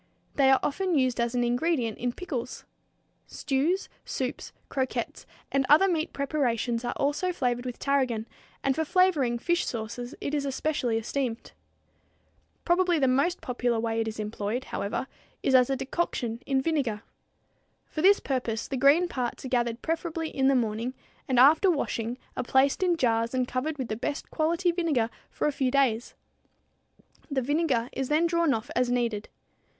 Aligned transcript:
They 0.33 0.49
are 0.49 0.59
often 0.63 0.97
used 0.97 1.19
as 1.19 1.35
an 1.35 1.43
ingredient 1.43 1.99
in 1.99 2.11
pickles. 2.11 2.65
Stews, 3.27 3.87
soups, 4.03 4.51
croquettes, 4.67 5.27
and 5.51 5.63
other 5.69 5.87
meat 5.87 6.11
preparations 6.11 6.83
are 6.83 6.93
also 6.95 7.31
flavored 7.31 7.67
with 7.67 7.77
tarragon, 7.77 8.25
and 8.63 8.75
for 8.75 8.83
flavoring 8.83 9.37
fish 9.37 9.63
sauces 9.63 10.15
it 10.19 10.33
is 10.33 10.43
especially 10.43 10.97
esteemed. 10.97 11.51
Probably 12.65 12.97
the 12.97 13.07
most 13.07 13.41
popular 13.41 13.79
way 13.79 14.01
it 14.01 14.07
is 14.07 14.19
employed, 14.19 14.63
however, 14.63 15.05
is 15.43 15.53
as 15.53 15.69
a 15.69 15.75
decoction 15.75 16.41
in 16.47 16.63
vinegar. 16.63 17.03
For 17.85 18.01
this 18.01 18.19
purpose, 18.19 18.67
the 18.67 18.77
green 18.77 19.07
parts 19.07 19.45
are 19.45 19.49
gathered 19.49 19.83
preferably 19.83 20.29
in 20.29 20.47
the 20.47 20.55
morning 20.55 20.95
and 21.27 21.37
after 21.39 21.69
washing 21.69 22.17
are 22.35 22.41
placed 22.43 22.81
in 22.81 22.97
jars 22.97 23.35
and 23.35 23.47
covered 23.47 23.77
with 23.77 23.87
the 23.89 23.95
best 23.95 24.31
quality 24.31 24.71
vinegar 24.71 25.11
for 25.29 25.45
a 25.45 25.51
few 25.51 25.69
days. 25.69 26.15
The 27.29 27.43
vinegar 27.43 27.87
is 27.93 28.09
then 28.09 28.25
drawn 28.25 28.51
off 28.51 28.71
as 28.75 28.89
needed. 28.89 29.29